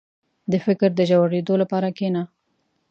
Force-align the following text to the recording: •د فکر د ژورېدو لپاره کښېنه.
•د 0.51 0.53
فکر 0.65 0.89
د 0.95 0.99
ژورېدو 1.09 1.53
لپاره 1.61 1.87
کښېنه. 1.97 2.23